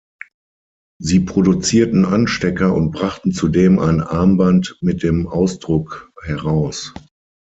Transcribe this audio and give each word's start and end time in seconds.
Sie 0.99 1.19
produzierten 1.19 2.05
Anstecker 2.05 2.73
und 2.73 2.89
brachten 2.89 3.33
zudem 3.33 3.77
ein 3.77 4.01
Armband 4.01 4.79
mit 4.81 5.03
dem 5.03 5.27
Ausdruck 5.27 6.11
heraus. 6.23 6.91